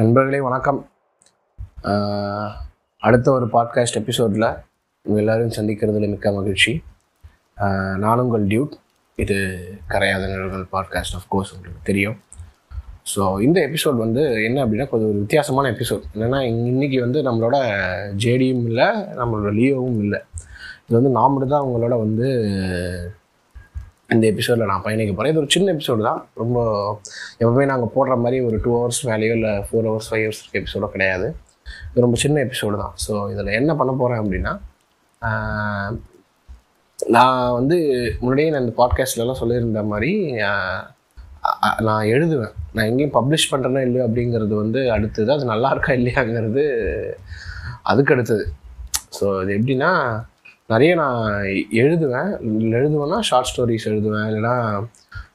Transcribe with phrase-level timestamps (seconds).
[0.00, 0.78] நண்பர்களே வணக்கம்.
[3.02, 4.46] அடுத்த ஒரு பாட்காஸ்ட் எபிசோடில்
[5.04, 6.72] உங்கள் எல்லோரும் சந்திக்கிறதுல மிக்க மகிழ்ச்சி.
[7.58, 8.74] நானும் நான் உங்கள் டியூட்.
[9.22, 9.36] இது
[9.92, 12.16] கரையாத நிழல்கள் பாட்காஸ்ட் கோர்ஸ் உங்களுக்கு தெரியும்.
[13.12, 17.58] ஸோ இந்த எபிசோட் வந்து என்ன அப்படின்னா கொஞ்சம் ஒரு வித்தியாசமான எபிசோட் என்னென்னா இன்னைக்கு வந்து நம்மளோட
[18.24, 18.88] ஜேடியும் இல்லை
[19.20, 20.20] நம்மளோட லியோவும் இல்லை.
[20.86, 22.28] இது வந்து நான் மட்டும் தான் அவங்களோட வந்து
[24.14, 26.20] இந்த எபிசோடில் நான் பயணிக்க போகிறேன் இது ஒரு சின்ன எபிசோடு தான்.
[26.40, 26.58] ரொம்ப
[27.40, 31.26] எப்பவுமே நாங்கள் போடுற மாதிரி ஒரு டூ ஹவர்ஸ் வேலையோ இல்லை ஃபோர் ஹவர்ஸ் ஃபைவ் ஹவர்ஸ் எபிசோடோ கிடையாது.
[31.88, 32.94] இது ரொம்ப சின்ன எபிசோடு தான்.
[33.04, 34.52] ஸோ இதில் என்ன பண்ண போகிறேன் அப்படின்னா
[37.16, 37.76] நான் வந்து
[38.22, 40.12] முன்னாடியே நான் இந்த பாட்காஸ்ட்லலாம் சொல்லியிருந்த மாதிரி
[41.88, 42.54] நான் எழுதுவேன்.
[42.74, 45.30] நான் எங்கேயும் பப்ளிஷ் பண்ணுறேன்னா இல்லையோ அப்படிங்கிறது வந்து அடுத்தது.
[45.36, 46.64] அது நல்லா இருக்கா இல்லையாங்கிறது
[47.92, 48.46] அதுக்கு அடுத்தது.
[49.18, 49.92] ஸோ இது எப்படின்னா
[50.72, 51.20] நிறைய நான்
[51.82, 52.30] எழுதுவேன்.
[52.78, 54.26] எழுதுவேன்னா ஷார்ட் ஸ்டோரிஸ் எழுதுவேன்.
[54.30, 54.56] இல்லைன்னா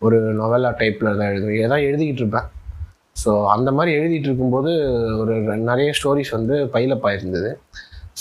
[0.06, 1.62] ஒரு நொவெல்லா டைப்பில் தான் எழுதுவேன்.
[1.64, 2.50] ஏதாவது எழுதிக்கிட்டு இருப்பேன்.
[3.22, 4.72] ஸோ அந்த மாதிரி எழுதிட்டு இருக்கும்போது
[5.22, 5.34] ஒரு
[5.70, 7.08] நிறைய ஸ்டோரிஸ் வந்து பைலப்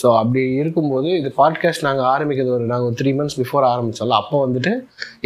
[0.01, 4.73] ஸோ அப்படி இருக்கும்போது இது பாட்காஸ்ட் நாங்கள் ஆரம்பிக்கிறது ஒரு நாங்கள் த்ரீ மந்த்ஸ் பிஃபோர் ஆரம்பித்தோம்ல அப்போ வந்துட்டு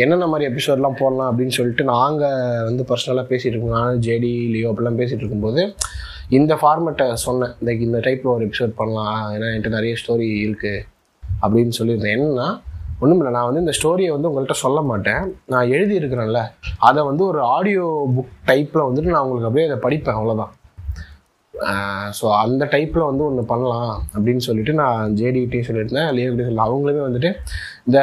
[0.03, 3.79] என்னென்ன மாதிரி எபிசோட்லாம் போடலாம் அப்படின்னு சொல்லிட்டு நாங்கள் வந்து பர்சனலாக பேசிகிட்டு இருக்கோம்.
[3.79, 5.63] நானும் ஜேடி லியோ அப்படிலாம் பேசிகிட்டு இருக்கும்போது
[6.39, 7.55] இந்த ஃபார்மெட்டை சொன்னேன்.
[7.67, 9.23] லைக் இந்த டைப்பில் ஒரு எபிசோட் பண்ணலாம்.
[9.37, 10.83] ஏன்னா என்கிட்ட நிறைய ஸ்டோரி இருக்குது
[11.43, 12.15] அப்படின்னு சொல்லியிருந்தேன்.
[12.17, 12.49] என்னன்னா
[13.01, 15.35] ஒன்றும் இல்லை நான் வந்து இந்த ஸ்டோரியை வந்து உங்கள்கிட்ட சொல்ல மாட்டேன்.
[15.47, 16.43] நான் எழுதியிருக்கிறேன்ல
[16.79, 20.55] அதை வந்து ஒரு ஆடியோ புக் டைப்பில் வந்துட்டு நான் உங்களுக்கு அப்படியே அதை படிப்பேன் அவ்வளோதான்
[22.19, 26.09] ஸோ அந்த டைப்பில் வந்து ஒன்று பண்ணலாம் அப்படின்னு சொல்லிட்டு நான் ஜேடிகிட்டையும் சொல்லியிருந்தேன்.
[26.17, 27.31] லியோகிட்டையும் சொல்லி அவங்களுமே வந்துட்டு
[27.89, 27.99] இந்த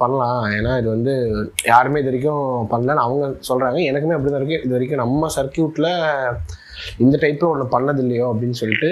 [0.00, 0.42] பண்ணலாம்.
[0.56, 1.14] ஏன்னா இது வந்து
[1.72, 5.88] யாருமே இது வரைக்கும் பண்ணலன்னு அவங்க சொல்கிறாங்க எனக்குமே அப்படி தான் இருக்குது இது வரைக்கும் நம்ம சர்க்கியூட்டில்
[7.04, 8.90] இந்த டைப்பில் ஒன்று பண்ணது இல்லையோ அப்படின்னு சொல்லிட்டு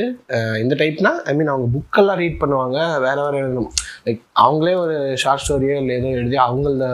[0.62, 2.78] இந்த டைப்னா ஐ மீன் அவங்க புக்கெல்லாம் ரீட் பண்ணுவாங்க.
[3.05, 3.70] வேற வேறு எழுதணும்.
[4.06, 6.88] லைக் அவங்களே ஒரு ஷார்ட் ஸ்டோரியோ இல்லை ஏதோ எழுதி அவங்கள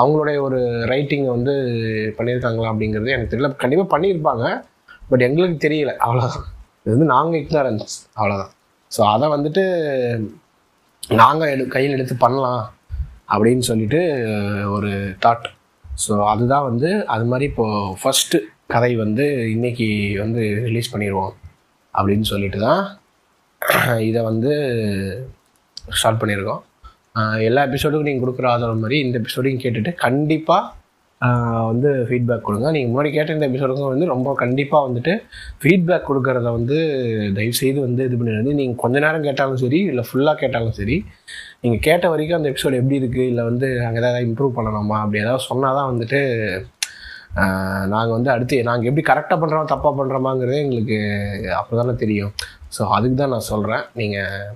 [0.00, 0.60] அவங்களுடைய ஒரு
[0.92, 1.54] ரைட்டிங்கை வந்து
[2.18, 3.50] பண்ணியிருக்காங்களா அப்படிங்கிறது எனக்கு தெரியல.
[3.64, 4.46] கண்டிப்பாக பண்ணியிருப்பாங்க.
[5.10, 6.46] பட் எங்களுக்கு தெரியல அவ்வளோதான்
[6.82, 8.52] இது வந்து நாங்கள் இக்னாரன்ஸ் அவ்வளோதான்
[8.90, 9.62] ஸோ அதை வந்துட்டு
[11.14, 12.62] நாங்கள் எடு கையில் எடுத்து பண்ணலாம்
[13.28, 14.00] அப்படின்னு சொல்லிட்டு
[14.70, 14.90] ஒரு
[15.26, 15.46] தாட்
[15.84, 19.88] ஸோ அதுதான் வந்து அது மாதிரி இப்போது ஃபஸ்ட்டு கதை வந்து இன்னைக்கு
[20.18, 21.34] வந்து ரிலீஸ் பண்ணிடுவோம்
[21.94, 22.82] அப்படின்னு சொல்லிட்டு தான்
[24.00, 24.52] இதை வந்து
[25.94, 26.62] ஸ்டார்ட் பண்ணியிருக்கோம்
[27.40, 30.72] எல்லா எபிசோடுக்கும் நீங்கள் கொடுக்குற ஆதரவு மாதிரி இந்த எபிசோடையும் கேட்டுட்டு கண்டிப்பாக
[31.68, 32.68] வந்து ஃபீட்பேக் கொடுங்க.
[32.74, 35.12] நீங்கள் முன்னாடி கேட்ட இந்த எபிசோடுக்கும் வந்து ரொம்ப கண்டிப்பாக வந்துட்டு
[35.62, 36.76] ஃபீட்பேக் கொடுக்குறத வந்து
[37.38, 40.96] தயவுசெய்து வந்து இது பண்ணிடுறது நீங்கள் கொஞ்ச நேரம் கேட்டாலும் சரி இல்லை ஃபுல்லாக கேட்டாலும் சரி
[41.64, 45.48] நீங்கள் கேட்ட வரைக்கும் அந்த எபிசோடு எப்படி இருக்குது இல்லை வந்து அங்கே ஏதாவது இம்ப்ரூவ் பண்ணலாமா அப்படி ஏதாவது
[45.50, 46.20] சொன்னால் தான் வந்துட்டு
[47.94, 50.98] நாங்கள் வந்து அடுத்து நாங்கள் எப்படி கரெக்டாக பண்ணுறோம் தப்பாக பண்ணுறோமாங்கிறதே எங்களுக்கு
[51.60, 52.32] அப்போ தானே தெரியும்.
[52.76, 54.46] ஸோ அதுக்கு தான் நான் சொல்கிறேன் நீங்கள்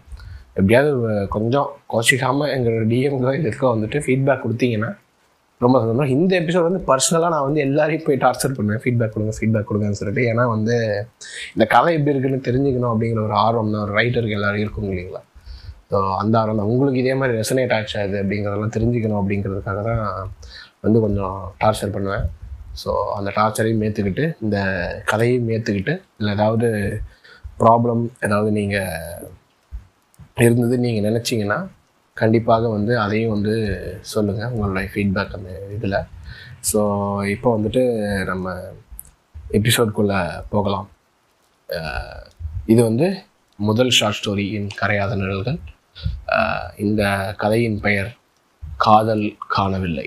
[0.59, 0.93] எப்படியாவது
[1.37, 4.91] கொஞ்சம் கோச்சிக்காமல் எங்களோட டிஎம்கோ இதுக்கோ வந்துட்டு ஃபீட்பேக் கொடுத்தீங்கன்னா
[5.65, 6.13] ரொம்ப சந்தோஷம்.
[6.17, 8.83] இந்த எபிசோட் வந்து பர்சனலாக நான் வந்து எல்லாரையும் போய் டார்ச்சர் பண்ணுவேன்.
[8.83, 10.23] ஃபீட்பேக் கொடுங்க ஃபீட்பேக் கொடுங்கன்னு சொல்லிட்டு.
[10.33, 10.75] ஏன்னா வந்து
[11.55, 15.23] இந்த கதை எப்படி இருக்குன்னு தெரிஞ்சுக்கணும் அப்படிங்கிற ஒரு ஆர்வம் தான் ஒரு ரைட்டருக்கு எல்லாரும் இருக்கும் இல்லைங்களா?
[15.93, 16.71] ஸோ அந்த ஆர்வம் தான்.
[16.75, 20.03] உங்களுக்கு இதே மாதிரி ரெசனேட் ஆச்சு அது அப்படிங்கிறதெல்லாம் தெரிஞ்சுக்கணும் அப்படிங்கிறதுக்காக தான்
[20.85, 22.27] வந்து கொஞ்சம் டார்ச்சர் பண்ணுவேன்.
[22.83, 24.59] ஸோ அந்த டார்ச்சரையும் ஏற்றுக்கிட்டு இந்த
[25.13, 26.69] கதையும் ஏற்றுக்கிட்டு இல்லை ஏதாவது
[27.63, 29.25] ப்ராப்ளம் ஏதாவது நீங்கள்
[30.47, 31.59] இருந்தது நீங்கள் நினச்சிங்கன்னா
[32.21, 33.55] கண்டிப்பாக வந்து அதையும் வந்து
[34.13, 35.99] சொல்லுங்கள் உங்களுடைய ஃபீட்பேக் அந்த இதில்.
[36.71, 36.81] ஸோ
[37.35, 37.83] இப்போ வந்துட்டு
[38.31, 38.55] நம்ம
[39.59, 40.21] எபிசோட்குள்ளே
[40.55, 40.89] போகலாம்.
[42.73, 43.09] இது வந்து
[43.69, 45.61] முதல் ஷார்ட் ஸ்டோரியின் கரையாத நிழல்கள்.
[46.87, 47.03] இந்த
[47.43, 48.11] கதையின் பெயர்
[48.87, 49.27] காதல்
[49.57, 50.07] காணவில்லை.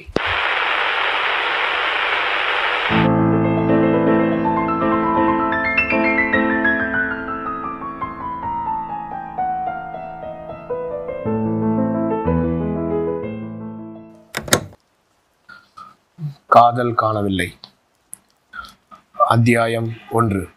[16.52, 17.54] காதல் காணவில்லை.
[19.28, 20.50] அத்தியாயம் ஒன்று.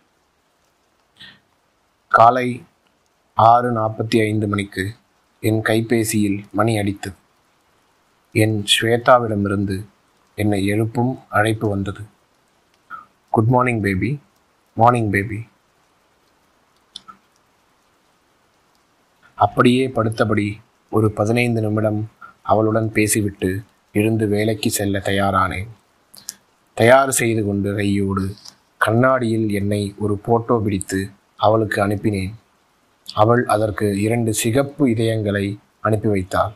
[2.09, 2.65] காலை
[3.34, 4.94] ஆறு நாற்பத்தி ஐந்து மணிக்கு
[5.41, 7.15] என் கைபேசியில் மணி அடித்தது.
[8.32, 9.85] என் ஸ்வேதாவிடமிருந்து
[10.35, 12.00] என்னை எழுப்பும் அழைப்பு வந்தது.
[13.31, 14.20] Good morning baby.
[14.75, 15.49] Morning baby.
[19.35, 20.61] அப்படியே படுத்தபடி
[20.91, 22.11] ஒரு பதினைந்து நிமிடம்
[22.43, 23.62] அவளுடன் பேசிவிட்டு
[23.93, 25.69] எழுந்து வேலைக்கு செல்ல தயாரானேன்.
[26.76, 28.25] தயார் செய்து கொண்டு கையோடு
[28.76, 31.00] கண்ணாடியில் என்னை ஒரு போட்டோ பிடித்து
[31.37, 32.32] அவளுக்கு அனுப்பினேன்.
[33.06, 35.47] அவள் அதற்கு இரண்டு சிகப்பு இதயங்களை
[35.81, 36.53] அனுப்பி வைத்தாள்.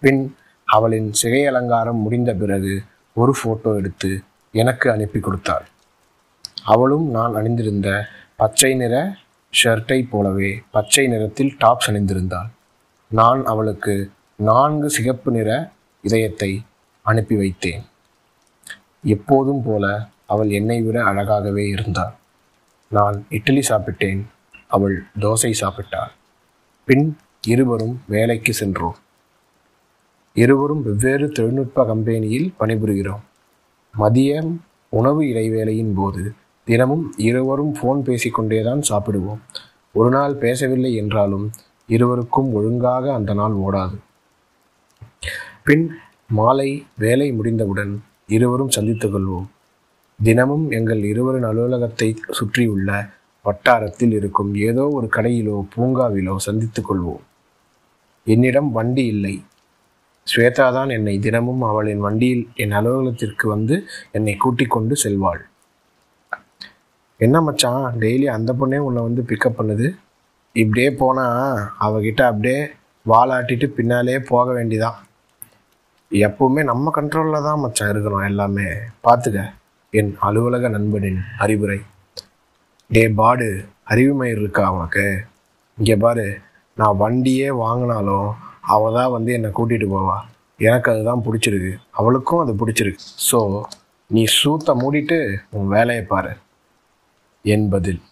[0.00, 0.22] பின்
[0.68, 2.74] அவளின் சிகை அலங்காரம் முடிந்த பிறகு
[3.16, 4.10] ஒரு போட்டோ எடுத்து
[4.54, 5.66] எனக்கு அனுப்பி கொடுத்தாள்.
[6.64, 7.88] அவளும் நான் அணிந்திருந்த
[8.36, 8.94] பச்சை நிற
[9.52, 12.50] ஷர்ட்டை போலவே பச்சை நிறத்தில் டாப்ஸ் அணிந்திருந்தாள்.
[13.10, 13.94] நான் அவளுக்கு
[14.36, 15.50] நான்கு சிகப்பு நிற
[16.04, 16.50] இதயத்தை
[17.06, 17.82] அனுப்பி வைத்தேன்.
[19.02, 22.12] எப்போதும் போல அவள் என்னை விட அழகாகவே இருந்தாள்.
[22.88, 24.22] நான் இட்லி சாப்பிட்டேன்
[24.68, 26.10] அவள் தோசை சாப்பிட்டாள்.
[26.84, 27.16] பின்
[27.46, 28.94] இருவரும் வேலைக்கு சென்றோம்.
[30.34, 33.20] இருவரும் வெவ்வேறு தொழில்நுட்ப கம்பெனியில் பணிபுரிகிறோம்.
[33.98, 34.56] மதியம்
[34.88, 36.32] உணவு இடைவேளையின் போது
[36.64, 39.38] தினமும் இருவரும் ஃபோன் பேசிக்கொண்டேதான் சாப்பிடுவோம்.
[39.92, 41.50] ஒரு நாள் பேசவில்லை என்றாலும்
[41.86, 43.98] இருவருக்கும் ஒழுங்காக அந்த நாள் ஓடாது.
[45.64, 45.90] பின்
[46.28, 49.46] மாலை வேலை முடிந்தவுடன் இருவரும் சந்தித்துக் கொள்வோம்.
[50.18, 52.90] தினமும் எங்கள் இருவரின் அலுவலகத்தை சுற்றியுள்ள
[53.42, 57.22] வட்டாரத்தில் இருக்கும் ஏதோ ஒரு கடையிலோ பூங்காவிலோ சந்தித்துக் கொள்வோம்.
[58.26, 59.34] என்னிடம் வண்டி இல்லை.
[60.26, 63.76] ஸ்வேதா தான் என்னை தினமும் அவளின் வண்டியில் என் அலுவலகத்திற்கு வந்து
[64.12, 65.40] என்னை கூட்டிக் கொண்டு செல்வாள்.
[67.16, 69.88] என்ன மச்சான் டெய்லி அந்த பொண்ணே உன்னை வந்து பிக்கப் பண்ணுது?
[70.52, 72.60] இப்படியே போனால் அவகிட்ட அப்படியே
[73.06, 74.98] வாலாட்டிட்டு பின்னாலே போக வேண்டிதான்.
[76.20, 78.66] எப்பவுமே நம்ம கண்ட்ரோலில் தான் மச்சான் இருக்கணும் எல்லாமே.
[79.04, 79.42] பார்த்துக்க
[79.98, 81.78] என் அலுவலக நண்பனின் அறிவுரை.
[82.90, 83.48] டே பாடு
[83.92, 85.06] அறிவுமயிர் இருக்கா உனக்கு?
[85.78, 86.26] இங்கே பாரு
[86.76, 88.28] நான் வண்டியே வாங்கினாலும்
[88.74, 90.18] அவள் தான் வந்து என்னை கூட்டிகிட்டு போவா.
[90.68, 91.72] எனக்கு அதுதான் பிடிச்சிருக்கு.
[92.00, 93.04] அவளுக்கும் அது பிடிச்சிருக்கு.
[93.30, 93.38] ஸோ
[94.10, 95.18] நீ சூத்தை மூடிட்டு
[95.56, 96.32] உன் வேலையை பாரு.
[97.44, 98.02] என் பதில்.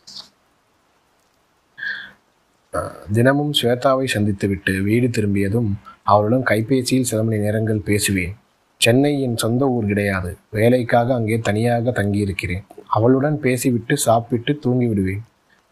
[3.12, 5.70] தினமும் ஸ்வேதாவை சந்தித்துவிட்டு வீடு திரும்பியதும்
[6.06, 8.35] அவருடன் கைபேசியில் சில மணி நேரங்கள் பேசுவேன்.
[8.81, 10.31] சென்னை என் சொந்த ஊர் கிடையாது.
[10.50, 12.64] வேலைக்காக அங்கே தனியாக தங்கியிருக்கிறேன்.
[12.87, 15.23] அவளுடன் பேசிவிட்டு சாப்பிட்டு தூங்கி விடுவேன்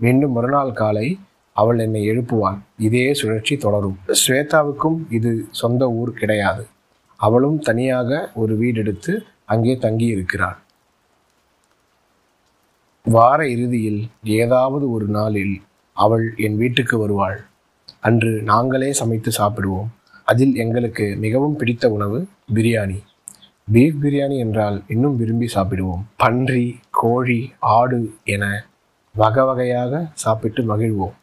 [0.01, 1.07] மீண்டும் மறுநாள் காலை
[1.53, 2.59] அவள் என்னை எழுப்புவாள்.
[2.79, 3.99] இதே சுழற்சி தொடரும்.
[4.21, 6.65] ஸ்வேதாவுக்கும் இது சொந்த ஊர் கிடையாது.
[7.17, 9.13] அவளும் தனியாக ஒரு வீடெடுத்து
[9.45, 10.59] அங்கே தங்கியிருக்கிறாள்.
[13.05, 15.55] வார இறுதியில் ஏதாவது ஒரு நாளில்
[15.93, 17.39] அவள் என் வீட்டுக்கு வருவாள்.
[18.01, 19.89] அன்று நாங்களே சமைத்து சாப்பிடுவோம்.
[20.31, 22.19] அதில் எங்களுக்கு மிகவும் பிடித்த உணவு
[22.55, 22.99] பிரியாணி.
[23.73, 26.03] பீஃப் பிரியாணி என்றால் இன்னும் விரும்பி சாப்பிடுவோம்.
[26.17, 28.45] பன்றி கோழி ஆடு என
[29.15, 31.17] வகை வகையாக சாப்பிட்டு மகிழ்வோம்.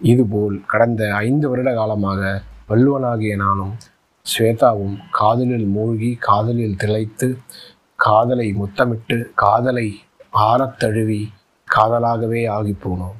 [0.00, 3.74] இதுபோல் கடந்த ஐந்து வருட காலமாக வள்ளுவனாகிய நானும்
[4.26, 7.38] ஸ்வேதாவும் காதலில் மூழ்கி காதலில் திளைத்து
[7.96, 9.88] காதலை முத்தமிட்டு காதலை
[10.32, 11.22] ஆறத்தழுவி
[11.68, 13.18] காதலாகவே ஆகிப் போனோம்.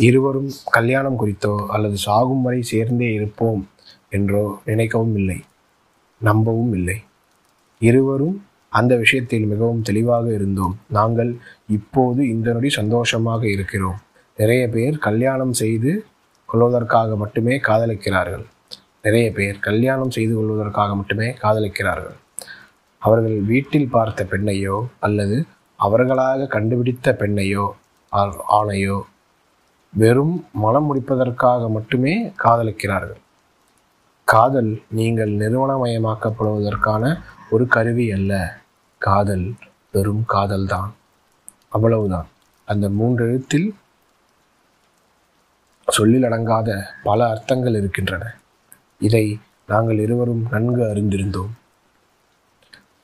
[0.00, 3.68] இருவரும் கல்யாணம் குறித்தோ அல்லது சாகும் வரை சேர்ந்தே இருப்போம்
[4.10, 5.40] என்றோ நினைக்கவும் இல்லை
[6.18, 7.02] நம்பவும் இல்லை.
[7.78, 10.78] இருவரும் அந்த விஷயத்தில் மிகவும் தெளிவாக இருந்தோம்.
[10.88, 11.36] நாங்கள்
[11.68, 13.98] இப்போது இந்த நொடி சந்தோஷமாக இருக்கிறோம்.
[14.36, 16.04] நிறைய பேர் கல்யாணம் செய்து
[16.46, 18.44] கொள்வதற்காக மட்டுமே காதலிக்கிறார்கள்.
[19.02, 22.16] நிறைய பேர் கல்யாணம் செய்து கொள்வதற்காக மட்டுமே காதலிக்கிறார்கள்.
[22.98, 25.44] அவர்கள் வீட்டில் பார்த்த பெண்ணையோ அல்லது
[25.76, 27.70] அவர்களாக கண்டுபிடித்த பெண்ணையோ
[28.12, 29.00] ஆ- ஆணையோ
[29.92, 33.20] வெறும் மனம் முடிப்பதற்காக மட்டுமே காதலிக்கிறார்கள்.
[34.24, 38.60] காதல் நீங்கள் நிறுவனமயமாக்கப்படுவதற்கான ஒரு கருவி அல்ல.
[38.98, 39.54] காதல்
[39.92, 40.92] வெறும் காதல்தான்.
[41.68, 42.26] அவ்வளவுதான்.
[42.64, 43.74] அந்த மூன்றெழுத்தில்
[45.86, 48.34] சொல்லில் அடங்காத பல அர்த்தங்கள் இருக்கின்றன.
[48.98, 51.50] இதை நாங்கள் இருவரும் நன்கு அறிந்திருந்தோம்.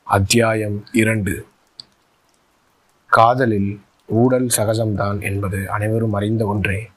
[0.03, 1.47] அத்தியாயம் இரண்டு.
[3.07, 6.91] காதலில் ஊழல் சகஜம்தான் என்பது அனைவரும் அறிந்த ஒன்றே.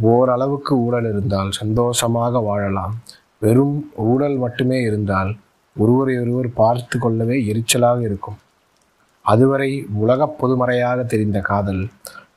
[0.00, 3.02] ஓரளவுக்கு ஊழல் இருந்தால் சந்தோஷமாக வாழலாம்.
[3.40, 5.36] வெறும் ஊழல் மட்டுமே இருந்தால்
[5.76, 8.36] ஒருவரை ஒருவர் பார்த்து கொள்ளவே எரிச்சலாக இருக்கும்.
[9.22, 11.88] அதுவரை உலகப் பொதுமறையாக தெரிந்த காதல்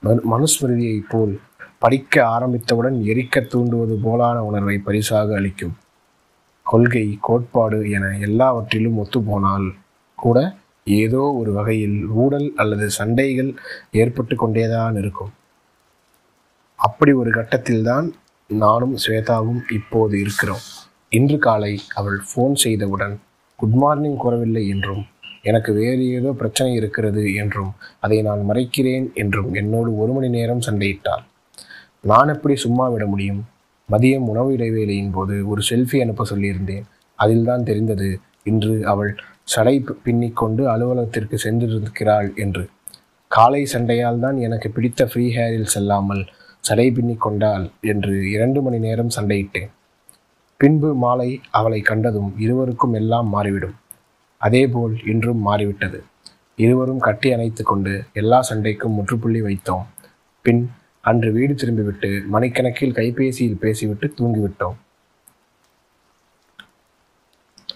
[0.03, 1.39] மனு- மனுஸ்மிருதியைப் போல்
[1.79, 5.77] படிக்க ஆரம்பித்தவுடன் எரிக்கத் தூண்டுவது போலான உணர்வை பரிசாக அளிக்கும்.
[6.63, 9.73] கொள்கை கோட்பாடு என எல்லாவற்றிலும் ஒத்துப்போனால்
[10.15, 10.55] கூட
[10.87, 13.49] ஏதோ ஒரு வகையில் ஊழல் அல்லது சண்டைகள்
[13.91, 15.31] ஏற்பட்டு கொண்டேதான் இருக்கும்.
[16.79, 18.07] அப்படி ஒரு கட்டத்தில்தான்
[18.49, 20.63] நானும் ஸ்வேதாவும் இப்போது இருக்கிறோம்.
[21.09, 23.15] இன்று காலை அவள் ஃபோன் செய்தவுடன்
[23.59, 25.03] குட் மார்னிங் கூறவில்லை என்றும்
[25.41, 31.23] எனக்கு வேறு ஏதோ பிரச்சனை இருக்கிறது என்றும் அதை நான் மறைக்கிறேன் என்றும் என்னோடு ஒரு மணி நேரம் சண்டையிட்டாள்.
[32.01, 33.41] நான் எப்படி சும்மா விட முடியும்?
[33.89, 36.85] மதியம் உணவு இடைவேளையின் போது ஒரு செல்ஃபி அனுப்ப சொல்லியிருந்தேன்.
[37.19, 38.09] அதில்தான் தெரிந்தது
[38.43, 39.11] இன்று அவள்
[39.47, 42.63] சடை பின்னிக்கொண்டு அலுவலகத்திற்கு சென்றிருக்கிறாள் என்று.
[43.31, 46.23] காலை சண்டையால் தான் எனக்கு பிடித்த ஃப்ரீ ஹேரில் செல்லாமல்
[46.59, 49.71] சடை பின்னிக் கொண்டாள் என்று இரண்டு மணி நேரம் சண்டையிட்டேன்.
[50.57, 53.75] பின்பு மாலை அவளை கண்டதும் இருவருக்கும் எல்லாம் மாறிவிடும்.
[54.41, 55.99] அதேபோல் இன்றும் மாறிவிட்டது.
[56.55, 59.85] இருவரும் கட்டி அணைத்து கொண்டு எல்லா சண்டைக்கும் முற்றுப்புள்ளி வைத்தோம்.
[60.45, 60.71] பின்
[61.01, 64.77] அன்று வீடு திரும்பிவிட்டு மணிக்கணக்கில் கைபேசியில் பேசிவிட்டு தூங்கிவிட்டோம்.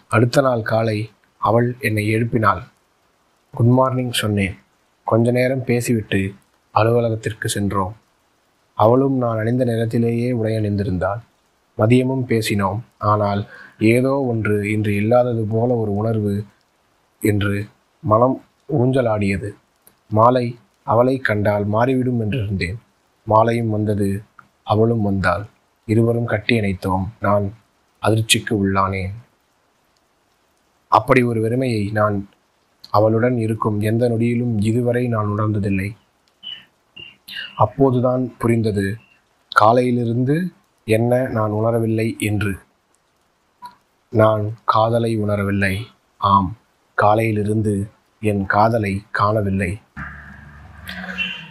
[0.08, 1.00] அடுத்த நாள் காலை
[1.42, 2.62] அவள் என்னை எழுப்பினாள்.
[3.54, 4.56] குட் மார்னிங் சொன்னேன்.
[5.08, 6.20] கொஞ்ச நேரம் பேசிவிட்டு
[6.76, 7.94] அலுவலகத்திற்கு சென்றோம்.
[8.78, 11.22] அவளும் நான் அணிந்த நேரத்திலேயே உடை அணிந்திருந்தாள்
[11.78, 12.80] மதியமும் பேசினோம்.
[12.98, 13.42] ஆனால்
[13.94, 16.34] ஏதோ ஒன்று இன்று இல்லாதது போல ஒரு உணர்வு
[17.22, 17.54] என்று
[18.04, 18.38] மனம்
[18.80, 19.50] ஊஞ்சலாடியது.
[20.12, 20.46] மாலை
[20.84, 22.80] அவளை கண்டால் மாறிவிடும் என்றிருந்தேன்
[23.28, 24.10] மாலையும் வந்தது.
[24.64, 25.44] அவளும் வந்தாள்.
[25.88, 27.46] இருவரும் கட்டி இணைத்தோம் நான்
[28.04, 29.14] அதிர்ச்சிக்கு உள்ளானேன்.
[30.92, 32.30] அப்படி ஒரு வெறுமையை நான்
[32.90, 35.96] அவளுடன் இருக்கும் எந்த நொடியிலும் இதுவரை நான் உணர்ந்ததில்லை.
[37.58, 38.98] அப்போதுதான் புரிந்தது
[39.50, 40.52] காலையிலிருந்து
[40.86, 42.58] என்ன நான் உணரவில்லை என்று.
[44.10, 45.78] நான் காதலை உணரவில்லை.
[46.18, 46.58] ஆம்
[46.96, 49.82] காலையிலிருந்து என் காதலை காணவில்லை.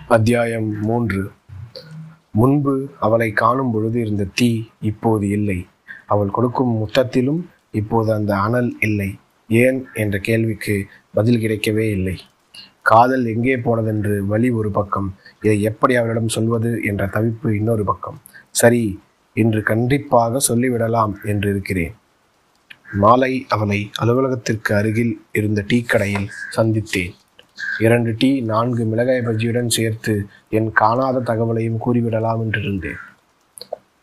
[0.08, 1.32] அத்தியாயம் மூன்று.
[2.30, 5.66] முன்பு அவளை காணும் பொழுது இருந்த தீ இப்போது இல்லை.
[6.06, 7.40] அவள் கொடுக்கும் முத்தத்திலும்
[7.70, 9.18] இப்போது அந்த அனல் இல்லை.
[9.48, 10.74] ஏன் என்ற கேள்விக்கு
[11.14, 12.16] பதில் கிடைக்கவே இல்லை.
[12.82, 15.08] காதல் எங்கே போனதென்று வழி ஒரு பக்கம்
[15.42, 18.18] இதை எப்படி அவரிடம் சொல்வது என்ற தவிப்பு இன்னொரு பக்கம்.
[18.50, 18.82] சரி
[19.36, 21.94] இன்று கண்டிப்பாக சொல்லிவிடலாம் என்று இருக்கிறேன்.
[22.92, 27.14] மாலை அவளை அலுவலகத்திற்கு அருகில் இருந்த டீ கடையில் சந்தித்தேன்.
[27.78, 30.14] இரண்டு டீ நான்கு மிளகாய் பஜ்ஜியுடன் சேர்த்து
[30.48, 33.00] என் காணாத தகவலையும் கூறிவிடலாம் என்று இருந்தேன்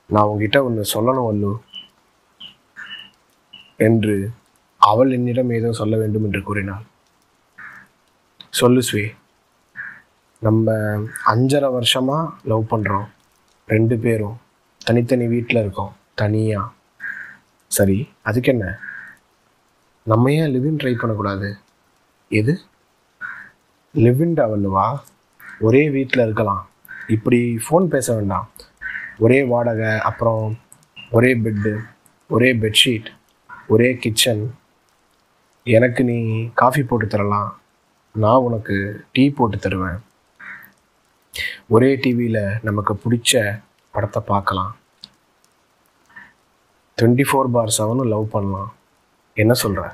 [0.10, 1.52] நான் உங்ககிட்ட ஒன்று சொல்லணும் வல்லு
[3.78, 4.16] என்று
[4.92, 6.84] அவள் என்னிடம் ஏதோ சொல்ல வேண்டும் என்று கூறினாள்.
[8.60, 9.04] சொல்லு ஸ்வே
[10.42, 10.74] நம்ம
[11.34, 13.08] அஞ்சரை வருஷமாக லவ் பண்ணுறோம்
[13.68, 14.38] ரெண்டு பேரும்.
[14.86, 15.94] தனித்தனி வீட்டில் இருக்கோம்.
[16.22, 16.74] தனியாக
[17.72, 17.98] சரி
[18.30, 18.66] அதுக்கு என்ன?
[20.12, 21.50] நம்ம ஏன் லிவின் ட்ரை பண்ணக்கூடாது?
[22.32, 22.54] எது?
[24.06, 24.86] லிவின் டவல்லுவா
[25.68, 26.64] ஒரே வீட்டில் இருக்கலாம்.
[27.16, 28.48] இப்படி ஃபோன் பேச வேண்டாம்.
[29.26, 30.44] ஒரே வாடகை அப்புறம்
[31.18, 31.74] ஒரே பெட்டு
[32.30, 33.10] ஒரே பெட்ஷீட்
[33.74, 34.44] ஒரே கிச்சன்
[35.66, 36.18] எனக்கு நீ
[36.54, 37.52] காஃபி போட்டு தரலாம்.
[38.16, 38.76] நான் உனக்கு
[39.12, 40.00] டீ போட்டு தருவேன்.
[41.76, 43.42] ஒரே டிவியில் நமக்கு பிடிச்ச
[43.92, 44.74] படத்தை பார்க்கலாம்.
[46.98, 48.70] டுவெண்ட்டி ஃபோர் பார் செவனும் லவ் பண்ணலாம்.
[49.34, 49.86] என்ன சொல்கிற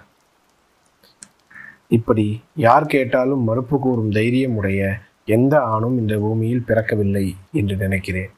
[1.98, 2.25] இப்படி
[2.66, 4.92] யார் கேட்டாலும் மறுப்பு கூறும் தைரியம் உடைய
[5.38, 7.25] எந்த ஆணும் இந்த பூமியில் பிறக்கவில்லை
[7.62, 8.30] என்று நினைக்கிறேன்.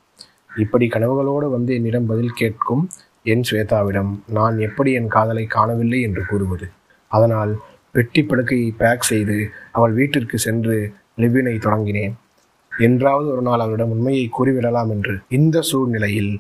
[0.64, 2.86] இப்படி கனவுகளோடு வந்து என்னிடம் பதில் கேட்கும்
[3.34, 6.68] என் ஸ்வேதாவிடம் நான் எப்படி என் காதலை காணவில்லை என்று கூறுவது?
[7.18, 7.54] அதனால்
[7.96, 9.38] பெட்டி படுக்கையை பேக் செய்து
[9.72, 10.76] அவள் வீட்டிற்கு சென்று
[11.22, 12.14] லிவினை தொடங்கினேன்.
[12.72, 15.16] என்றாவது ஒரு நாள் அவளிடம் உண்மையை கூறிவிடலாம் என்று.
[15.38, 16.32] இந்த சூழ்நிலையில்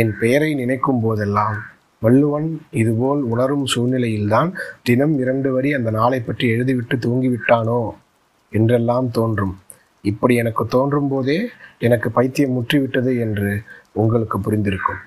[0.00, 1.58] என் பெயரை நினைக்கும் போதெல்லாம்
[2.02, 2.48] வள்ளுவன்
[2.80, 4.50] இதுபோல் உணரும் சூழ்நிலையில்தான்
[4.82, 7.80] தினம் இரண்டு வரி அந்த நாளை பற்றி எழுதிவிட்டு தூங்கிவிட்டானோ
[8.52, 9.54] என்றெல்லாம் தோன்றும்.
[10.04, 11.38] இப்படி எனக்கு தோன்றும் போதே
[11.86, 13.50] எனக்கு பைத்தியம் முற்றிவிட்டது என்று
[13.92, 15.00] உங்களுக்கு புரிந்திருக்கும்.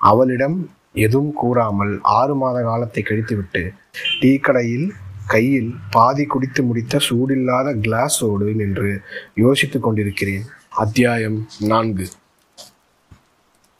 [0.00, 0.56] அவளிடம்
[0.94, 3.62] எதுவும் கூறாமல் ஆறு மாத காலத்தை கழித்துவிட்டு
[4.20, 4.88] டீ கடையில்
[5.26, 8.90] கையில் பாதி குடித்து முடித்த சூடில்லாத கிளாஸோடு நின்று
[9.34, 10.44] யோசித்துக் கொண்டிருக்கிறேன்.
[10.70, 12.06] அத்தியாயம் நான்கு.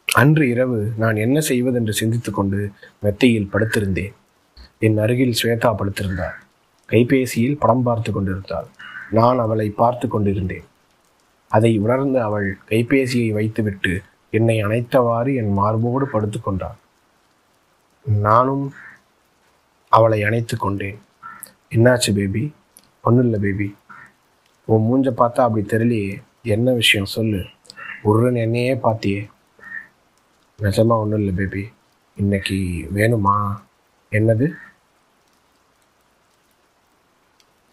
[0.08, 2.60] அன்று இரவு நான் என்ன செய்வதென்று சிந்தித்துக்கொண்டு
[3.00, 4.14] மெத்தையில் படுத்திருந்தேன்.
[4.78, 6.38] என் அருகில் ஸ்வேதா படுத்திருந்தாள்.
[6.88, 8.68] கைபேசியில் படம் பார்த்து கொண்டிருந்தாள்.
[9.10, 10.66] நான் அவளை பார்த்து கொண்டிருந்தேன்.
[11.50, 13.92] அதை உணர்ந்து அவள் கைபேசியை வைத்துவிட்டு
[14.30, 16.78] என்னை அணைத்தவாறு என் மார்போடு படுத்துக்கொண்டாள்
[18.04, 18.72] நானும்
[19.88, 21.02] அவளை அணைத்து கொண்டேன்.
[21.70, 22.54] என்னாச்சு பேபி?
[23.02, 23.76] ஒன்றும் இல்லை பேபி.
[24.64, 26.22] உன் மூஞ்ச பார்த்தா அப்படி தெரியலையே.
[26.42, 27.06] என்ன விஷயம்?
[27.06, 27.46] சொல்லு.
[28.04, 29.30] உருன்னு என்னையே பார்த்தியே.
[30.58, 31.72] நிஜமாக ஒன்றும் இல்லை பேபி.
[32.16, 32.54] இன்னைக்கு
[32.94, 33.60] வேணுமா?
[34.10, 34.52] என்னது?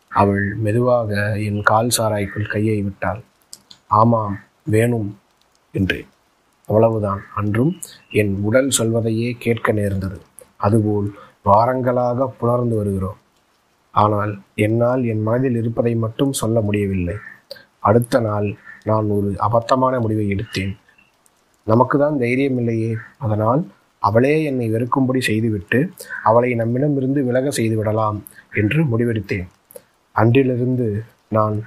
[0.08, 3.22] அவள் மெதுவாக என் கால் சாராய்க்குள் கையை விட்டாள்.
[3.88, 5.20] ஆமாம் வேணும்
[5.72, 6.08] என்றேன்.
[6.72, 7.22] அவ்வளவுதான்.
[7.40, 7.74] அன்றும்
[8.22, 10.18] என் உடல் சொல்வதையே கேட்க நேர்ந்தது.
[10.58, 11.08] அதுபோல்
[11.50, 13.20] வாரங்களாக புணர்ந்து வருகிறோம்.
[13.94, 14.34] ஆனால்
[14.66, 17.16] என்னால் என் மனதில் இருப்பதை மட்டும் சொல்ல முடியவில்லை.
[17.80, 18.48] அடுத்த நாள்
[18.84, 20.74] நான் ஒரு அபத்தமான முடிவை எடுத்தேன்.
[21.68, 22.92] நமக்கு தான் தைரியம் இல்லையே.
[23.26, 23.62] அதனால்
[24.02, 25.80] அவளே என்னை வெறுக்கும்படி செய்துவிட்டு
[26.30, 28.18] அவளை நம்மிடமிருந்து விலக செய்து விடலாம்
[28.62, 29.48] என்று முடிவெடுத்தேன்.
[30.16, 30.88] அன்றிலிருந்து
[31.30, 31.58] நான்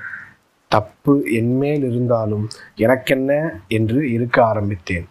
[0.75, 2.45] தப்பு என்மேல் இருந்தாலும்
[2.85, 3.33] எனக்கென்ன
[3.79, 5.07] என்று இருக்க ஆரம்பித்தேன்.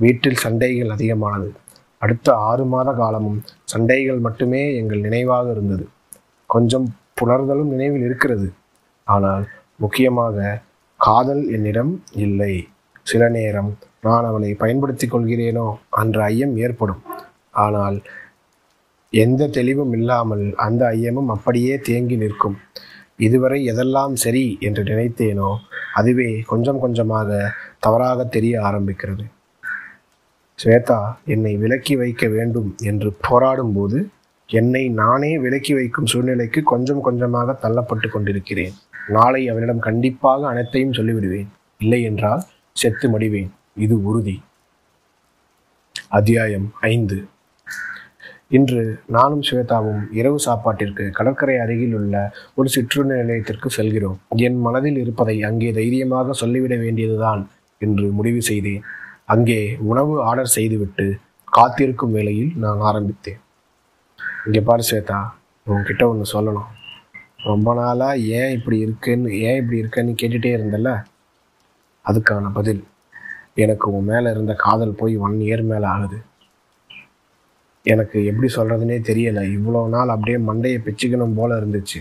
[0.00, 1.50] வீட்டில் சண்டைகள் அதிகமானது.
[2.02, 3.40] அடுத்த ஆறு மாத காலமும்
[3.72, 5.84] சண்டைகள் மட்டுமே எங்கள் நினைவாக இருந்தது.
[6.50, 6.86] கொஞ்சம்
[7.18, 8.48] புணர்தலும் நினைவில் இருக்கிறது.
[9.06, 9.44] ஆனால்
[9.76, 10.58] முக்கியமாக
[11.00, 11.92] காதல் என்னிடம்
[12.24, 12.54] இல்லை.
[13.06, 13.70] சில நேரம்
[14.06, 15.66] நான் அவளை பயன்படுத்திக் கொள்கிறேனோ
[16.02, 17.02] என்ற ஐயம் ஏற்படும்.
[17.64, 17.96] ஆனால்
[19.12, 22.56] எந்த தெளிவும் இல்லாமல் அந்த ஐயமும் அப்படியே தேங்கி நிற்கும்.
[23.26, 25.50] இதுவரை எதெல்லாம் சரி என்று நினைத்தேனோ
[25.94, 27.38] அதுவே கொஞ்சம் கொஞ்சமாக
[27.78, 29.24] தவறாக தெரிய ஆரம்பிக்கிறது.
[30.58, 33.98] ஸ்வேதா என்னை விலக்கி வைக்க வேண்டும் என்று போராடும்போது
[34.50, 38.74] என்னை நானே விலக்கி வைக்கும் சூழ்நிலைக்கு கொஞ்சம் கொஞ்சமாக தள்ளப்பட்டு கொண்டிருக்கிறேன்.
[39.08, 41.50] நாளை அவனிடம் கண்டிப்பாக அனைத்தையும் சொல்லிவிடுவேன்.
[41.80, 42.42] இல்லை என்றால்
[42.76, 43.50] செத்து மடிவேன்.
[43.76, 44.36] இது உறுதி.
[46.08, 47.18] அத்தியாயம் ஐந்து.
[48.50, 48.82] இன்று
[49.14, 52.14] நானும் ஸ்வேதாவும் இரவு சாப்பாட்டிற்கு கடற்கரை அருகில் உள்ள
[52.54, 54.16] ஒரு சிற்றுண்டி நிலையத்திற்கு செல்கிறோம்.
[54.46, 57.42] என் மனதில் இருப்பதை அங்கே தைரியமாக சொல்லிவிட வேண்டியதுதான்
[57.80, 58.82] என்று முடிவு செய்தேன்.
[59.34, 61.06] அங்கே உணவு ஆர்டர் செய்துவிட்டு
[61.52, 63.38] காத்திருக்கும் வேளையில் நான் ஆரம்பித்தேன்.
[64.46, 65.20] இங்கே பாரு ஸ்வேதா
[65.66, 66.68] உன்கிட்ட ஒன்று சொல்லணும்.
[67.50, 70.90] ரொம்ப நாளாக ஏன் இப்படி இருக்குன்னு ஏன் இப்படி இருக்கேன்னு கேட்டுகிட்டே இருந்தல்ல?
[72.04, 72.82] அதுக்கான பதில்
[73.64, 76.18] எனக்கு உன் மேலே இருந்த காதல் போய் ஒன் இயர் மேலே ஆகுது.
[77.86, 79.42] எனக்கு எப்படி சொல்கிறதுனே தெரியலை.
[79.58, 82.00] இவ்வளோ நாள் அப்படியே மண்டையை பிச்சுக்கணும் போல் இருந்துச்சு.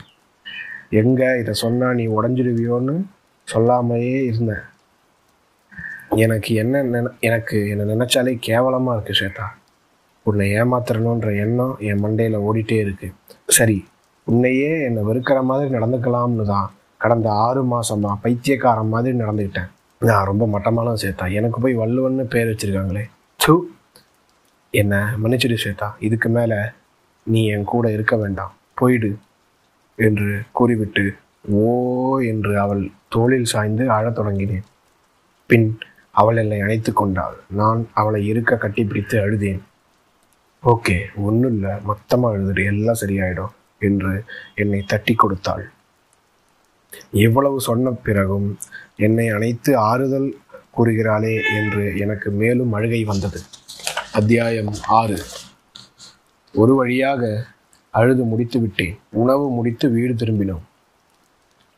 [1.02, 2.96] எங்கே இதை சொன்னால் நீ உடஞ்சிடுவியோன்னு
[3.48, 4.66] சொல்லாமையே இருந்தேன்
[6.26, 9.48] எனக்கு என்ன நின எனக்கு என்னை நினச்சாலே கேவலமாக இருக்குது ஸ்வேதா.
[10.26, 13.08] உன்னை ஏமாத்துறணுன்ற எண்ணம் என் மண்டையில் ஓடிட்டே இருக்கு.
[13.58, 13.78] சரி
[14.28, 16.70] உன்னையே என்னை வெறுக்கிற மாதிரி நடந்துக்கலாம்னு தான்
[17.04, 19.70] கடந்த ஆறு மாதமாக பைத்தியக்காரன் மாதிரி நடந்துக்கிட்டேன்.
[20.02, 23.04] நான் ரொம்ப மட்டமான சேர்த்தா எனக்கு போய் வள்ளுவன்னு பேர் வச்சிருக்காங்களே.
[23.40, 23.54] சூ
[24.74, 26.58] என்னை மன்னிச்சிடு ஸ்வேதா இதுக்கு மேலே
[27.24, 28.54] நீ என் கூட இருக்க வேண்டாம்.
[28.74, 29.18] போயிடு
[29.96, 31.16] என்று கூறிவிட்டு
[31.52, 34.68] ஓ என்று அவள் தோளில் சாய்ந்து அழத் தொடங்கினேன்.
[35.46, 35.68] பின்
[36.12, 37.38] அவள் என்னை அணைத்து கொண்டாள்.
[37.60, 39.62] நான் அவளை இருக்க கட்டிப்பிடித்து அழுதேன்.
[40.64, 44.24] ஓகே ஒன்றும் இல்லை மொத்தமாக அழுதுடு எல்லாம் சரியாயிடும் என்று
[44.56, 45.66] என்னை தட்டி கொடுத்தாள்.
[47.12, 48.58] எவ்வளவு சொன்ன பிறகும்
[48.96, 50.30] என்னை அணைத்து ஆறுதல்
[50.78, 53.42] கூறுகிறாளே என்று எனக்கு மேலும் அழுகை வந்தது.
[54.12, 55.18] அத்தியாயம் ஆறு.
[56.54, 57.46] ஒரு வழியாக
[57.90, 59.00] அழுது முடித்து விட்டேன்.
[59.10, 60.62] உணவு முடித்து வீடு திரும்பினோம்.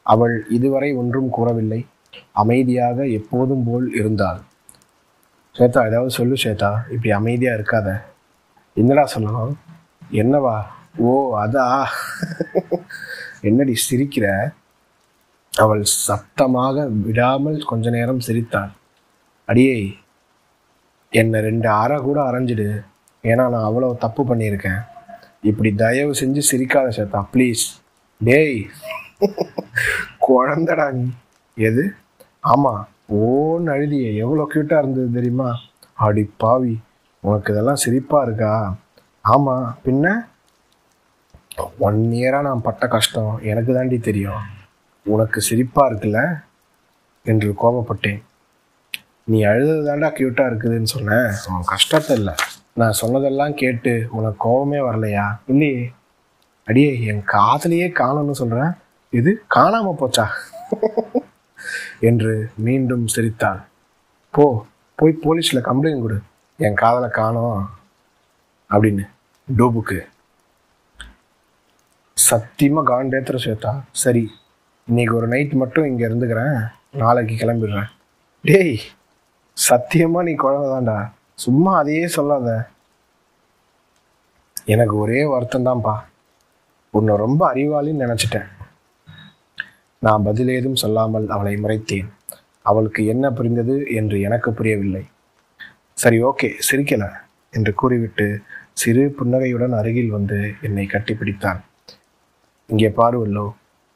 [0.01, 1.85] அவள் இதுவரை ஒன்றும் கூறவில்லை.
[2.31, 4.41] அமைதியாக எப்போதும் போல் இருந்தாள்.
[5.57, 8.01] சேதா ஏதாவது சொல்லு சேதா இப்படி அமைதியாக இருக்காத.
[8.73, 9.55] என்னடா சொல்லணும்
[10.11, 10.63] என்னவா?
[10.97, 11.85] ஓ அதா?
[13.41, 14.53] என்னடி சிரிக்கிற?
[15.53, 18.71] அவள் சத்தமாக விடாமல் கொஞ்ச நேரம் சிரித்தாள்.
[19.45, 19.95] அடியே
[21.13, 22.85] என்னை ரெண்டு அறை கூட அரைஞ்சிடு.
[23.23, 24.85] ஏன்னா நான் அவ்வளோ தப்பு பண்ணியிருக்கேன்.
[25.41, 27.63] இப்படி தயவு செஞ்சு சிரிக்காத சேத்தா ப்ளீஸ்.
[28.17, 28.69] டேய்.
[30.27, 31.09] குழந்தடா நீ.
[31.55, 31.93] எது?
[32.39, 34.11] ஆமாம் ஓன்னு அழுதிய.
[34.11, 35.59] எவ்வளோ க்யூட்டாக இருந்தது தெரியுமா?
[35.93, 36.79] அடி பாவி
[37.19, 38.75] உனக்கு இதெல்லாம் சிரிப்பாக இருக்கா?
[39.21, 40.29] ஆமாம் பின்ன?
[41.79, 43.39] ஒன் இயராக நான் பட்ட கஷ்டம்.
[43.43, 44.41] எனக்கு தாண்டி தெரியும்.
[45.03, 46.43] உனக்கு சிரிப்பாக இருக்குல்ல?
[47.23, 48.21] என்று கோபப்பட்டேன்.
[49.27, 52.33] நீ அழுதது தாண்டா க்யூட்டாக இருக்குதுன்னு சொன்னேன் உன் கஷ்டத்தை இல்லை.
[52.73, 55.25] நான் சொன்னதெல்லாம் கேட்டு உனக்கு கோபமே வரலையா?
[55.51, 55.81] இல்லையே.
[56.67, 58.71] அடியே என் காதலையே காணோம்னு சொல்கிறேன்
[59.13, 60.25] இது காணாமல் போச்சா?
[62.09, 62.33] என்று
[62.65, 63.61] மீண்டும் சிரித்தாள்.
[64.33, 64.45] போ
[64.99, 66.17] போய் போலீஸில் கம்ப்ளைண்ட் கொடு.
[66.59, 67.59] என் காதலை காணோம்
[68.71, 69.05] அப்படின்னு
[69.47, 69.99] டோபுக்கு.
[72.17, 74.23] சத்தியமாக காண்டேத்திர சேத்தா சரி
[74.87, 76.57] இன்னைக்கு ஒரு நைட் மட்டும் இங்கே இருந்துக்கிறேன்.
[77.01, 77.89] நாளைக்கு கிளம்பிடுறேன்.
[78.43, 78.75] டேய்
[79.57, 81.11] சத்தியமா நீ குழந்தைதான்டா.
[81.33, 82.69] சும்மா அதையே சொல்லாத.
[84.65, 85.93] எனக்கு ஒரே வருத்தம் தான்ப்பா
[86.89, 88.49] உன்னை ரொம்ப அறிவாளின்னு நினச்சிட்டேன்.
[89.99, 92.09] நான் பதில் ஏதும் சொல்லாமல் அவளை முறைத்தேன்.
[92.61, 95.03] அவளுக்கு என்ன புரிந்தது என்று எனக்கு புரியவில்லை.
[95.93, 97.05] சரி ஓகே சிரிக்கல
[97.53, 98.41] என்று கூறிவிட்டு
[98.73, 101.59] சிறு புன்னகையுடன் அருகில் வந்து என்னை கட்டிப்பிடித்தான்.
[102.69, 103.45] இங்கே பாருவல்லோ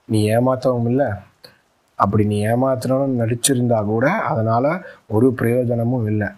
[0.06, 1.10] நீ ஏமாத்தவும் இல்லை?
[2.04, 4.70] அப்படி நீ ஏமாத்தணும்னு நடிச்சிருந்தா கூட அதனால்
[5.16, 6.30] ஒரு பிரயோஜனமும் இல்லை.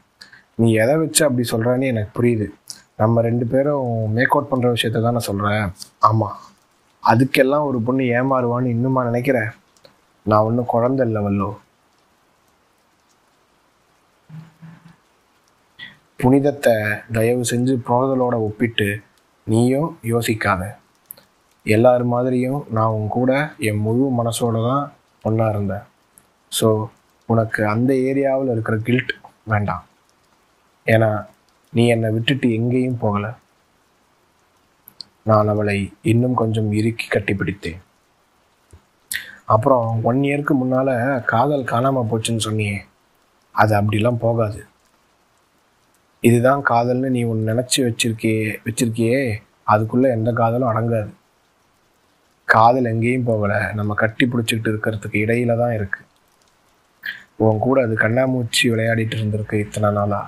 [0.61, 2.47] நீ எதை வச்சு அப்படி சொல்கிறேன்னு எனக்கு புரியுது.
[3.01, 5.65] நம்ம ரெண்டு பேரும் மேக் அவுட் பண்ணுற விஷயத்த தானே சொல்கிறேன்
[6.09, 6.37] ஆமாம்
[7.03, 9.49] அதுக்கெல்லாம் ஒரு பொண்ணு ஏமாறுவான்னு இன்னுமா நினைக்கிறேன்
[10.25, 11.49] நான் ஒன்றும் குழந்தை இல்லை வல்லோ.
[16.21, 16.73] புனிதத்தை
[17.15, 18.89] தயவு செஞ்சு புரோதலோட ஒப்பிட்டு
[19.47, 20.63] நீயும் யோசிக்காத.
[21.65, 23.31] எல்லார் மாதிரியும் நான் உன் கூட
[23.67, 24.85] என் முழு மனசோட தான்
[25.23, 25.85] ஒன்றா இருந்தேன்
[26.51, 26.67] ஸோ
[27.29, 29.13] உனக்கு அந்த ஏரியாவில் இருக்கிற கில்ட்
[29.51, 29.83] வேண்டாம்.
[30.85, 31.09] ஏன்னா
[31.73, 33.31] நீ என்னை விட்டுட்டு எங்கேயும் போகலை.
[35.29, 35.77] நான் அவளை
[36.11, 37.81] இன்னும் கொஞ்சம் இறுக்கி கட்டிப்பிடித்தேன்
[39.55, 40.93] அப்புறம் ஒன் இயருக்கு முன்னால்
[41.31, 42.77] காதல் காணாமல் போச்சுன்னு சொன்னியே
[43.55, 44.61] அது அப்படிலாம் போகாது.
[46.23, 49.19] இதுதான் காதல்னு நீ ஒன்று நினச்சி வச்சிருக்கியே வச்சிருக்கியே
[49.73, 51.11] அதுக்குள்ளே எந்த காதலும் அடங்காது.
[52.47, 53.59] காதல் எங்கேயும் போகலை.
[53.79, 56.05] நம்ம கட்டி பிடிச்சிக்கிட்டு இருக்கிறதுக்கு இடையில தான் இருக்குது
[57.45, 60.21] உன் கூட அது கண்ணாமூச்சி விளையாடிட்டு இருந்திருக்கு இத்தனை நாளா?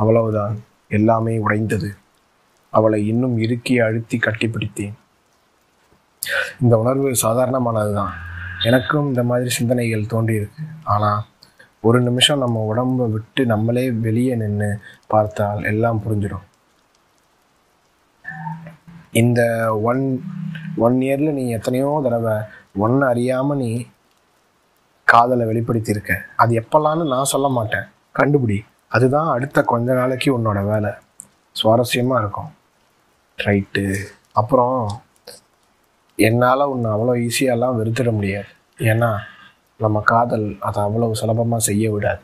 [0.00, 0.54] அவ்வளவுதான்.
[0.98, 1.88] எல்லாமே உடைந்தது.
[2.72, 4.94] அவளை இன்னும் இறுக்கி அழுத்தி கட்டிப்பிடித்தேன்
[6.62, 8.12] இந்த உணர்வு சாதாரணமானது தான்
[8.68, 10.62] எனக்கும் இந்த மாதிரி சிந்தனைகள் தோன்றியிருக்கு.
[10.94, 11.22] ஆனால்
[11.88, 14.70] ஒரு நிமிஷம் நம்ம உடம்பை விட்டு நம்மளே வெளியே நின்று
[15.12, 16.46] பார்த்தால் எல்லாம் புரிஞ்சிடும்.
[19.20, 19.40] இந்த
[19.90, 20.02] ஒன்
[20.84, 22.34] ஒன் இயரில் நீ எத்தனையோ தடவை
[22.84, 23.70] ஒன்று அறியாமல் நீ
[25.08, 26.12] காதலை வெளிப்படுத்தியிருக்க.
[26.42, 27.86] அது எப்போல்லான்னு நான் சொல்ல மாட்டேன்.
[28.18, 28.58] கண்டுபிடி.
[28.88, 30.90] அதுதான் அடுத்த கொஞ்ச நாளைக்கு உன்னோட வேலை.
[31.56, 32.50] சுவாரஸ்யமாக இருக்கும்.
[33.38, 33.84] ரைட்டு
[34.32, 34.78] அப்புறம்
[36.18, 38.50] என்னால் உன்னை அவ்வளோ ஈஸியாலாம் வெறுத்துட முடியாது.
[38.90, 39.10] ஏன்னா
[39.80, 42.22] நம்ம காதல் அதை அவ்வளவு சுலபமாக செய்ய விடாது.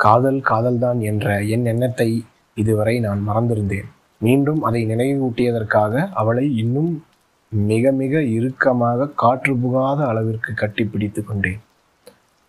[0.00, 2.10] காதல் காதல்தான் என்ற என் எண்ணத்தை
[2.54, 3.88] இதுவரை நான் மறந்திருந்தேன்.
[4.20, 7.04] மீண்டும் அதை நினைவூட்டியதற்காக அவளை இன்னும்
[7.52, 11.60] மிக மிக இறுக்கமாக காற்று புகாத அளவிற்கு கட்டி பிடித்து கொண்டேன்.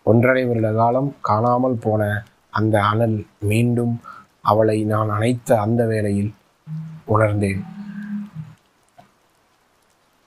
[0.02, 4.00] ஒன்றரை வருட காலம் காணாமல் போன அந்த அனல் மீண்டும்
[4.40, 6.32] அவளை நான் அணைத்த அந்த வேளையில்
[7.04, 7.62] உணர்ந்தேன்.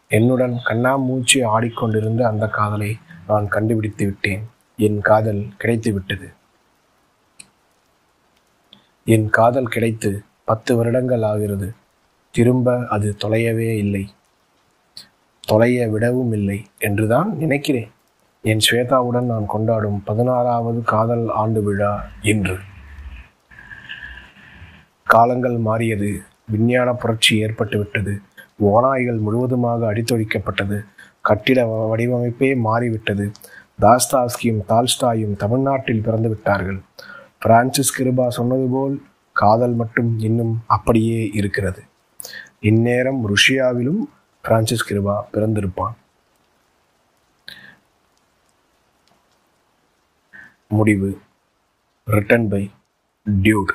[0.07, 2.91] என்னுடன் கண்ணாமூச்சி ஆடிக்கொண்டிருந்த அந்த காதலை
[3.27, 4.43] நான் கண்டுபிடித்து விட்டேன்.
[4.77, 6.27] என் காதல் கிடைத்து விட்டது.
[9.05, 11.73] என் காதல் கிடைத்து பத்து வருடங்கள் ஆகிறது.
[12.31, 14.13] திரும்ப அது தொலையவே இல்லை.
[15.47, 17.91] தொலைய விடவும் இல்லை என்றுதான் நினைக்கிறேன்.
[18.41, 22.57] என் ஸ்வேதாவுடன் நான் கொண்டாடும் பதினாறாவது காதல் ஆண்டு விழா இன்று.
[25.03, 26.21] காலங்கள் மாறியது.
[26.47, 28.21] விஞ்ஞான புரட்சி ஏற்பட்டுவிட்டது
[28.63, 30.85] ஓநாய்கள் முழுவதுமாக அடித்தொழிக்கப்பட்டது.
[31.21, 33.31] கட்டிட வடிவமைப்பே மாறிவிட்டது.
[33.81, 36.79] தாஸ்தாஸ்கியும் தால்ஸ்டாயும் தமிழ்நாட்டில் பிறந்து விட்டார்கள்
[37.39, 39.01] பிரான்சிஸ் கிருபா சொன்னது போல்
[39.33, 41.83] காதல் மட்டும் இன்னும் அப்படியே இருக்கிறது.
[42.59, 44.01] இந்நேரம் ருஷியாவிலும்
[44.41, 45.93] பிரான்சிஸ் கிருபா பிறந்திருப்பான்.
[50.67, 51.21] முடிவு.
[52.07, 52.71] ரிட்டன் பை
[53.41, 53.73] டியூட்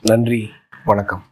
[0.00, 0.52] நன்றி
[0.84, 1.24] வணக்கம்.